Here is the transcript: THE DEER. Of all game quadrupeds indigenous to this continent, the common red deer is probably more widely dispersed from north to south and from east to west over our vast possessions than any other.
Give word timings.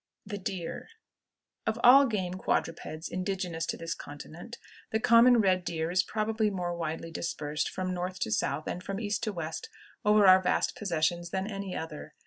THE 0.25 0.39
DEER. 0.39 0.87
Of 1.67 1.79
all 1.83 2.07
game 2.07 2.33
quadrupeds 2.33 3.07
indigenous 3.07 3.67
to 3.67 3.77
this 3.77 3.93
continent, 3.93 4.57
the 4.89 4.99
common 4.99 5.37
red 5.37 5.63
deer 5.63 5.91
is 5.91 6.01
probably 6.01 6.49
more 6.49 6.75
widely 6.75 7.11
dispersed 7.11 7.69
from 7.69 7.93
north 7.93 8.17
to 8.21 8.31
south 8.31 8.65
and 8.67 8.81
from 8.81 8.99
east 8.99 9.21
to 9.25 9.31
west 9.31 9.69
over 10.03 10.25
our 10.25 10.41
vast 10.41 10.75
possessions 10.75 11.29
than 11.29 11.45
any 11.45 11.75
other. 11.77 12.15